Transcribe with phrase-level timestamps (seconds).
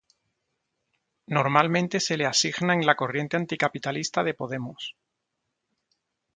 [1.27, 4.95] Normalmente se la asigna en la corriente Anticapitalista de Podemos.